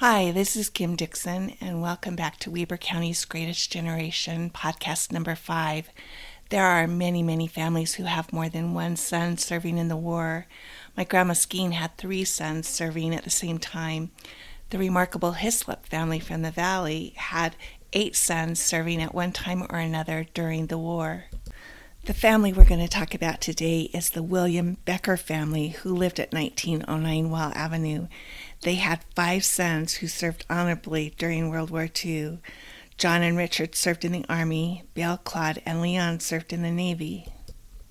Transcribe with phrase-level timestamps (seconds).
[0.00, 5.34] Hi, this is Kim Dixon, and welcome back to Weber County's Greatest Generation, podcast number
[5.34, 5.90] five.
[6.48, 10.46] There are many, many families who have more than one son serving in the war.
[10.96, 14.10] My grandma Skeen had three sons serving at the same time.
[14.70, 17.54] The remarkable Hislop family from the valley had
[17.92, 21.26] eight sons serving at one time or another during the war.
[22.06, 26.18] The family we're going to talk about today is the William Becker family who lived
[26.18, 28.06] at 1909 Wall Avenue.
[28.62, 32.38] They had five sons who served honorably during World War II.
[32.98, 37.26] John and Richard served in the Army, Bill, Claude, and Leon served in the Navy.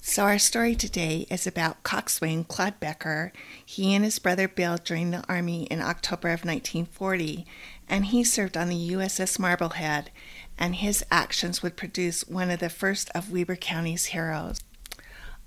[0.00, 3.32] So, our story today is about coxswain Claude Becker.
[3.64, 7.44] He and his brother Bill joined the Army in October of 1940,
[7.88, 10.10] and he served on the USS Marblehead
[10.58, 14.60] and his actions would produce one of the first of Weber County's heroes.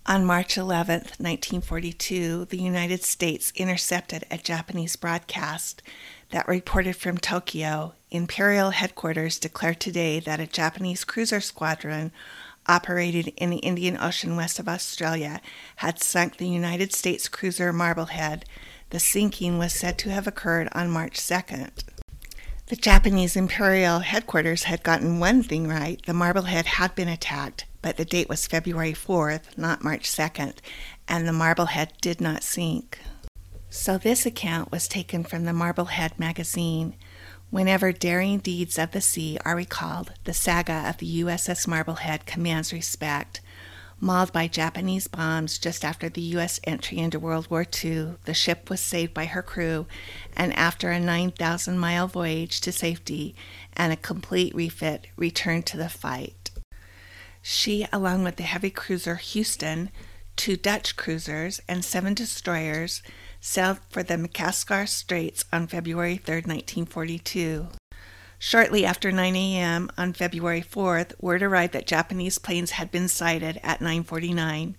[0.10, 5.84] On March 11, 1942, the United States intercepted a Japanese broadcast
[6.32, 7.94] that reported from Tokyo.
[8.10, 12.12] Imperial headquarters declared today that a Japanese cruiser squadron
[12.66, 15.42] operated in the Indian Ocean west of Australia
[15.76, 18.46] had sunk the United States cruiser Marblehead.
[18.90, 21.84] The sinking was said to have occurred on March 2nd.
[22.66, 27.98] The Japanese imperial headquarters had gotten one thing right the Marblehead had been attacked, but
[27.98, 30.58] the date was February 4th, not March 2nd,
[31.08, 33.00] and the Marblehead did not sink.
[33.70, 36.96] So this account was taken from the Marblehead magazine.
[37.52, 42.74] Whenever daring deeds of the sea are recalled, the saga of the USS Marblehead commands
[42.74, 43.42] respect.
[44.02, 46.60] Mauled by Japanese bombs just after the U.S.
[46.64, 49.88] entry into World War II, the ship was saved by her crew,
[50.38, 53.36] and after a 9,000 mile voyage to safety
[53.74, 56.39] and a complete refit, returned to the fight.
[57.42, 59.90] She, along with the heavy cruiser Houston,
[60.36, 63.02] two Dutch cruisers, and seven destroyers,
[63.42, 67.68] sailed for the Macassar Straits on February 3, 1942.
[68.38, 69.90] Shortly after 9 a.m.
[69.98, 74.76] on February 4th, word arrived that Japanese planes had been sighted at 9:49.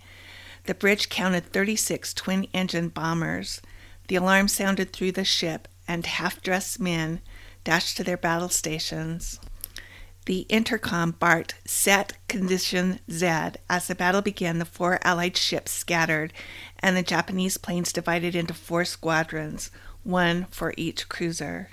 [0.64, 3.60] The bridge counted 36 twin-engine bombers.
[4.08, 7.20] The alarm sounded through the ship, and half-dressed men
[7.64, 9.38] dashed to their battle stations.
[10.26, 13.26] The intercom barked Set Condition Z.
[13.68, 16.32] As the battle began, the four Allied ships scattered,
[16.78, 19.70] and the Japanese planes divided into four squadrons,
[20.04, 21.70] one for each cruiser.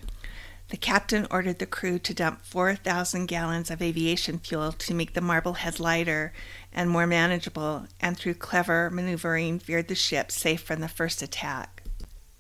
[0.69, 5.21] The captain ordered the crew to dump 4,000 gallons of aviation fuel to make the
[5.21, 6.33] Marblehead lighter
[6.73, 11.83] and more manageable, and through clever maneuvering veered the ship safe from the first attack.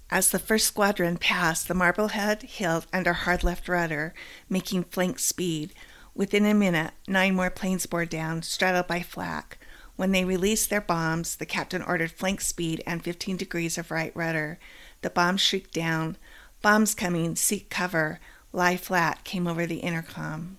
[0.09, 4.13] As the first squadron passed, the Marblehead held under hard left rudder,
[4.49, 5.73] making flank speed.
[6.17, 9.59] Within a minute, nine more planes bore down, straddled by flak.
[9.97, 14.11] When they released their bombs, the captain ordered flank speed and 15 degrees of right
[14.15, 14.57] rudder.
[15.03, 16.17] The bombs shrieked down.
[16.63, 18.19] Bombs coming, seek cover,
[18.51, 20.57] lie flat came over the intercom.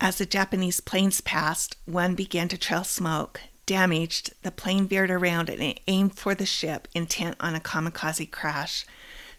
[0.00, 3.42] As the Japanese planes passed, one began to trail smoke.
[3.66, 8.84] Damaged, the plane veered around and aimed for the ship, intent on a kamikaze crash.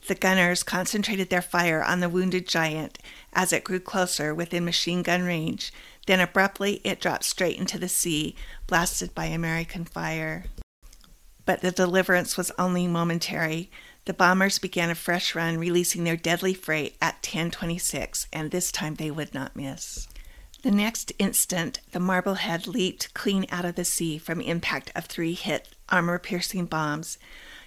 [0.08, 3.00] The gunners concentrated their fire on the wounded giant
[3.34, 5.74] as it grew closer within machine gun range.
[6.06, 8.36] Then abruptly it dropped straight into the sea,
[8.68, 10.46] blasted by American fire.
[11.46, 13.72] But the deliverance was only momentary.
[14.06, 18.96] The bombers began a fresh run, releasing their deadly freight at 1026, and this time
[18.96, 20.08] they would not miss.
[20.62, 25.34] The next instant, the Marblehead leaped clean out of the sea from impact of three
[25.34, 27.18] hit armor piercing bombs,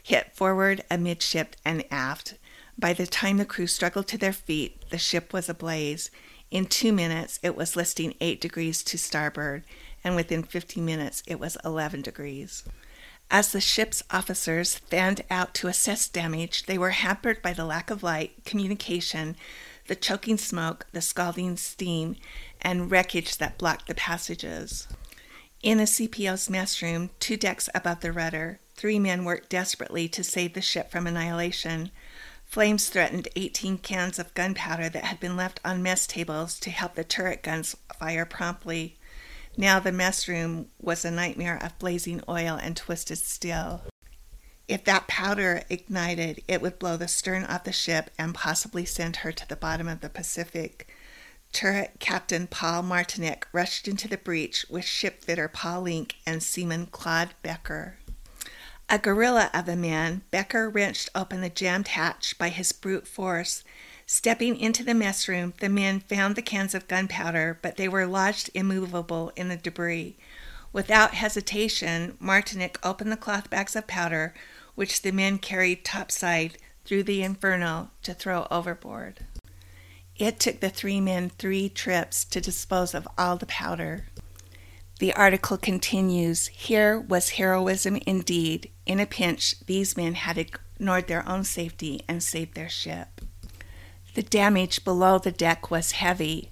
[0.03, 2.35] hit forward, amidship, and aft.
[2.79, 6.11] By the time the crew struggled to their feet, the ship was ablaze.
[6.51, 9.65] In two minutes, it was listing 8 degrees to starboard,
[10.03, 12.65] and within 50 minutes, it was 11 degrees.
[13.31, 17.91] As the ship's officers fanned out to assess damage, they were hampered by the lack
[17.91, 19.37] of light, communication,
[19.87, 22.17] the choking smoke, the scalding steam,
[22.63, 24.89] and wreckage that blocked the passages.
[25.63, 30.25] In the CPO's mess room, two decks above the rudder, three men worked desperately to
[30.25, 31.91] save the ship from annihilation.
[32.47, 36.95] Flames threatened 18 cans of gunpowder that had been left on mess tables to help
[36.95, 38.97] the turret guns fire promptly.
[39.57, 43.83] Now the mess room was a nightmare of blazing oil and twisted steel.
[44.69, 49.17] If that powder ignited, it would blow the stern off the ship and possibly send
[49.17, 50.89] her to the bottom of the Pacific.
[51.53, 57.31] Turret Captain Paul Martinick rushed into the breach with shipfitter Paul Link and seaman Claude
[57.43, 57.97] Becker.
[58.91, 63.63] A gorilla of a man, Becker wrenched open the jammed hatch by his brute force
[64.11, 68.07] Stepping into the mess room, the men found the cans of gunpowder, but they were
[68.07, 70.17] lodged immovable in the debris.
[70.73, 74.33] Without hesitation, Martinick opened the cloth bags of powder,
[74.75, 76.57] which the men carried topside
[76.87, 79.21] through the inferno to throw overboard.
[80.17, 84.07] It took the three men three trips to dispose of all the powder.
[84.99, 88.71] The article continues Here was heroism indeed.
[88.85, 93.21] In a pinch, these men had ignored their own safety and saved their ship.
[94.15, 96.51] The damage below the deck was heavy.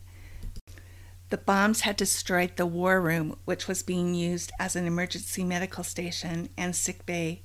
[1.30, 5.82] The bombs had destroyed the war room, which was being used as an emergency medical
[5.82, 7.42] station and sick bay.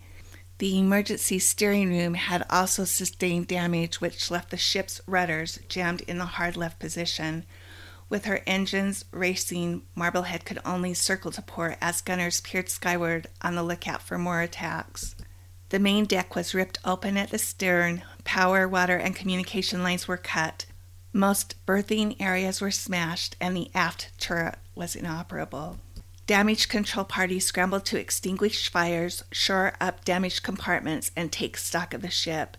[0.59, 6.19] The emergency steering room had also sustained damage, which left the ship's rudders jammed in
[6.19, 7.45] the hard left position.
[8.11, 13.55] With her engines racing, Marblehead could only circle to port as gunners peered skyward on
[13.55, 15.15] the lookout for more attacks.
[15.69, 20.17] The main deck was ripped open at the stern, power, water, and communication lines were
[20.17, 20.65] cut.
[21.13, 25.77] Most berthing areas were smashed, and the aft turret was inoperable.
[26.27, 32.01] Damage control parties scrambled to extinguish fires, shore up damaged compartments, and take stock of
[32.01, 32.57] the ship.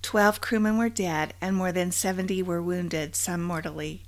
[0.00, 4.04] Twelve crewmen were dead, and more than 70 were wounded, some mortally.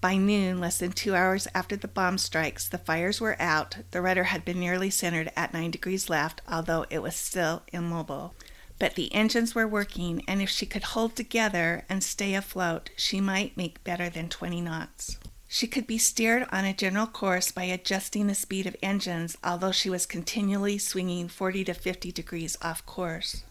[0.00, 3.76] By noon, less than two hours after the bomb strikes, the fires were out.
[3.90, 8.34] The rudder had been nearly centered at 9 degrees left, although it was still immobile.
[8.78, 13.20] But the engines were working, and if she could hold together and stay afloat, she
[13.20, 15.18] might make better than 20 knots.
[15.46, 19.72] She could be steered on a general course by adjusting the speed of engines, although
[19.72, 23.42] she was continually swinging 40 to 50 degrees off course.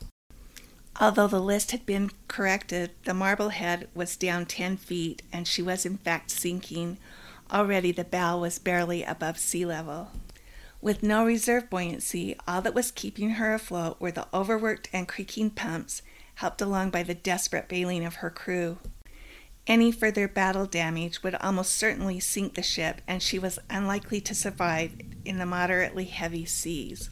[1.02, 5.86] Although the list had been corrected, the Marblehead was down 10 feet and she was
[5.86, 6.98] in fact sinking.
[7.52, 10.12] Already the bow was barely above sea level.
[10.82, 15.52] With no reserve buoyancy, all that was keeping her afloat were the overworked and creaking
[15.52, 16.02] pumps,
[16.36, 18.78] helped along by the desperate bailing of her crew.
[19.68, 24.36] Any further battle damage would almost certainly sink the ship, and she was unlikely to
[24.36, 24.94] survive
[25.26, 27.10] in the moderately heavy seas.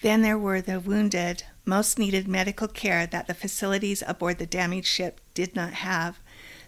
[0.00, 4.88] Then there were the wounded, most needed medical care that the facilities aboard the damaged
[4.88, 6.18] ship did not have.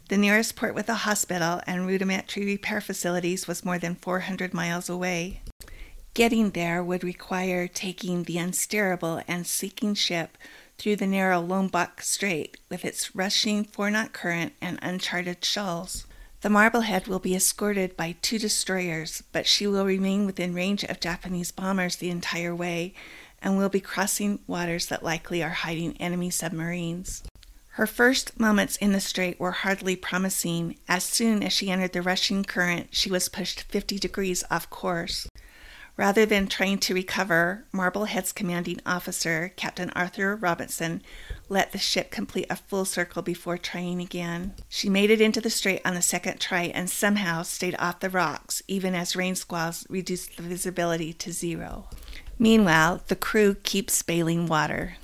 [0.09, 4.89] The nearest port with a hospital and rudimentary repair facilities was more than 400 miles
[4.89, 5.41] away.
[6.13, 10.39] Getting there would require taking the unsteerable and sinking ship
[10.79, 16.07] through the narrow Lombok Strait with its rushing four knot current and uncharted shoals.
[16.43, 21.01] The Marblehead will be escorted by two destroyers, but she will remain within range of
[21.01, 22.93] Japanese bombers the entire way
[23.45, 27.23] and will be crossing waters that likely are hiding enemy submarines.
[27.73, 30.79] Her first moments in the strait were hardly promising.
[30.89, 35.29] As soon as she entered the rushing current, she was pushed 50 degrees off course.
[35.97, 41.03] Rather than trying to recover, Marblehead's commanding officer, Captain Arthur Robinson,
[41.49, 44.55] let the ship complete a full circle before trying again.
[44.69, 48.11] She made it into the strait on the second try and somehow stayed off the
[48.11, 51.89] rocks, even as rain squalls reduced the visibility to zero.
[52.39, 54.97] Meanwhile, the crew keeps bailing water.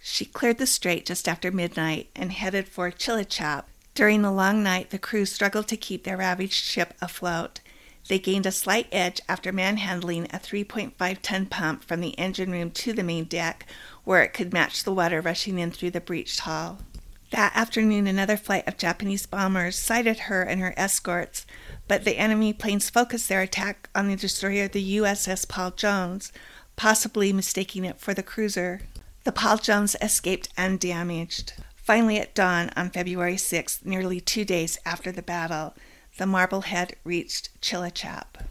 [0.00, 3.64] She cleared the strait just after midnight and headed for Tjilatjap.
[3.94, 7.60] During the long night, the crew struggled to keep their ravaged ship afloat.
[8.08, 12.70] They gained a slight edge after manhandling a 3.5 ton pump from the engine room
[12.72, 13.66] to the main deck,
[14.04, 16.78] where it could match the water rushing in through the breached hull.
[17.30, 21.44] That afternoon, another flight of Japanese bombers sighted her and her escorts,
[21.88, 26.32] but the enemy planes focused their attack on the destroyer, the USS Paul Jones,
[26.76, 28.82] possibly mistaking it for the cruiser.
[29.24, 29.58] The Paul
[30.00, 31.54] escaped undamaged.
[31.74, 35.74] Finally, at dawn on February 6th, nearly two days after the battle,
[36.18, 38.42] the Marblehead reached Tjilatjap.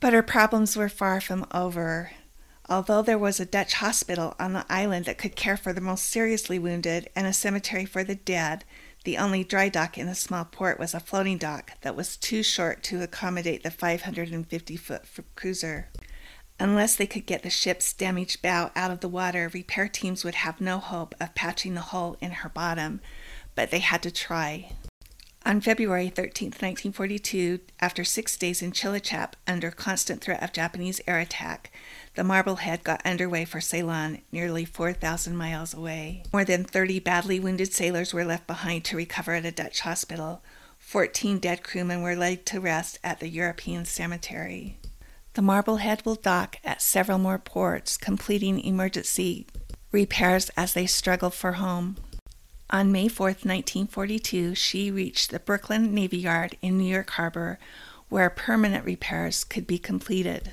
[0.00, 2.12] But her problems were far from over.
[2.68, 6.06] Although there was a Dutch hospital on the island that could care for the most
[6.06, 8.64] seriously wounded and a cemetery for the dead,
[9.04, 12.42] the only dry dock in the small port was a floating dock that was too
[12.42, 15.02] short to accommodate the 550 foot
[15.34, 15.88] cruiser.
[16.60, 20.34] Unless they could get the ship's damaged bow out of the water, repair teams would
[20.34, 23.00] have no hope of patching the hole in her bottom,
[23.54, 24.72] but they had to try.
[25.46, 31.18] On February 13, 1942, after six days in Tjilatjap under constant threat of Japanese air
[31.18, 31.72] attack,
[32.14, 36.24] the Marblehead got underway for Ceylon, nearly 4,000 miles away.
[36.30, 40.42] More than 30 badly wounded sailors were left behind to recover at a Dutch hospital.
[40.78, 44.76] 14 dead crewmen were laid to rest at the European cemetery.
[45.34, 49.46] The Marblehead will dock at several more ports, completing emergency
[49.92, 51.96] repairs as they struggle for home.
[52.70, 57.58] On May 4, 1942, she reached the Brooklyn Navy Yard in New York Harbor,
[58.08, 60.52] where permanent repairs could be completed.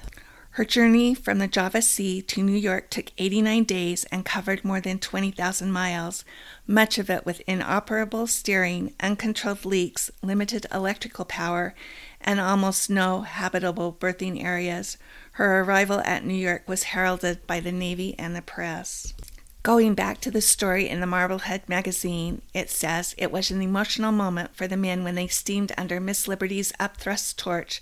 [0.57, 4.81] Her journey from the Java Sea to New York took 89 days and covered more
[4.81, 6.25] than 20,000 miles,
[6.65, 11.75] much of it with inoperable steering, uncontrolled leaks, limited electrical power,
[12.19, 14.97] and almost no habitable berthing areas.
[15.33, 19.13] Her arrival at New York was heralded by the Navy and the press.
[19.61, 24.11] Going back to the story in the Marblehead magazine, it says it was an emotional
[24.11, 27.79] moment for the men when they steamed under Miss Liberty's upthrust torch,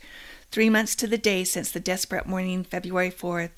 [0.56, 3.58] three months to the day since the desperate morning, February 4th.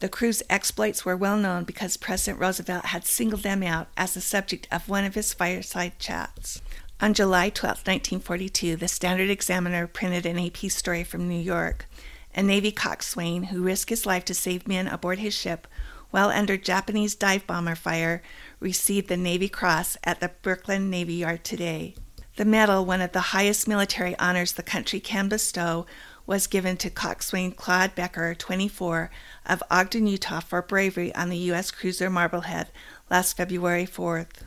[0.00, 4.20] The crew's exploits were well known because President Roosevelt had singled them out as the
[4.20, 6.60] subject of one of his fireside chats.
[7.00, 11.86] On July 12, 1942, the Standard Examiner printed an AP story from New York.
[12.34, 15.66] A Navy coxswain who risked his life to save men aboard his ship
[16.10, 18.22] while under Japanese dive bomber fire
[18.60, 21.94] received the Navy Cross at the Brooklyn Navy Yard today.
[22.36, 25.86] The medal, one of the highest military honors the country can bestow,
[26.26, 29.10] was given to coxswain Claude Becker, 24,
[29.46, 31.70] of Ogden, Utah, for bravery on the U.S.
[31.70, 32.68] cruiser Marblehead
[33.10, 34.42] last February 4th.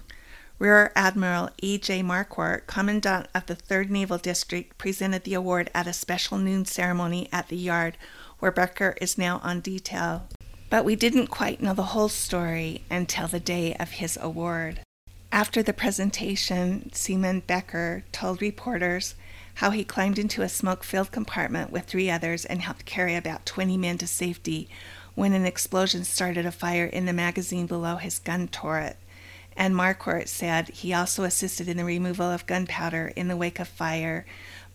[0.60, 2.02] Rear Admiral E.J.
[2.02, 7.30] Marquardt, Commandant of the 3rd Naval District, presented the award at a special noon ceremony
[7.32, 7.96] at the yard,
[8.40, 10.28] where Becker is now on detail.
[10.72, 14.80] But we didn't quite know the whole story until the day of his award.
[15.32, 19.14] After the presentation, Seaman Becker told reporters
[19.58, 23.46] how he climbed into a smoke filled compartment with three others and helped carry about
[23.46, 24.70] 20 men to safety
[25.16, 28.98] when an explosion started a fire in the magazine below his gun turret
[29.58, 33.68] and Marquardt said he also assisted in the removal of gunpowder in the wake of
[33.68, 34.26] fire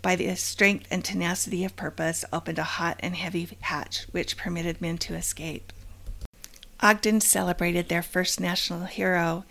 [0.02, 4.80] by the strength and tenacity of purpose opened a hot and heavy hatch which permitted
[4.80, 5.72] men to escape.
[6.80, 9.44] Ogden celebrated their first national hero,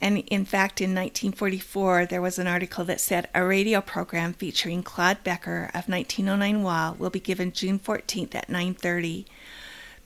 [0.00, 4.82] and in fact in 1944 there was an article that said a radio program featuring
[4.82, 9.26] Claude Becker of 1909 WA will be given June 14th at 9:30.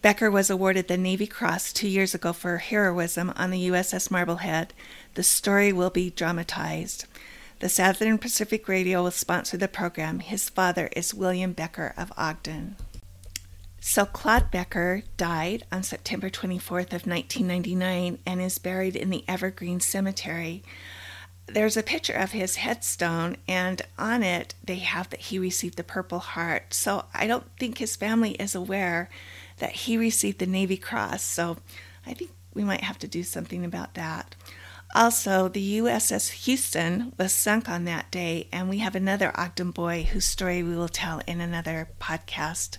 [0.02, 4.74] Becker was awarded the Navy Cross two years ago for heroism on the USS Marblehead.
[5.14, 7.06] The story will be dramatized.
[7.60, 10.18] The Southern Pacific Radio will sponsor the program.
[10.18, 12.76] His father is William Becker of Ogden.
[13.86, 19.78] So Claude Becker died on September 24th of 1999 and is buried in the Evergreen
[19.78, 20.62] Cemetery.
[21.46, 25.84] There's a picture of his headstone, and on it they have that he received the
[25.84, 26.72] Purple Heart.
[26.72, 29.10] So I don't think his family is aware
[29.58, 31.22] that he received the Navy Cross.
[31.22, 31.58] So
[32.06, 34.34] I think we might have to do something about that.
[34.94, 40.04] Also, the USS Houston was sunk on that day, and we have another Ogden boy
[40.04, 42.78] whose story we will tell in another podcast.